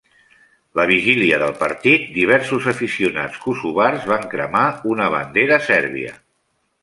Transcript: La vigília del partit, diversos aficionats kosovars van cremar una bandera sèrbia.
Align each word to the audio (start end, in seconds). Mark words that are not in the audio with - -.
La 0.79 0.85
vigília 0.91 1.37
del 1.41 1.51
partit, 1.59 2.07
diversos 2.15 2.69
aficionats 2.71 3.39
kosovars 3.45 4.09
van 4.13 4.27
cremar 4.31 4.67
una 4.95 5.11
bandera 5.17 5.63
sèrbia. 5.69 6.17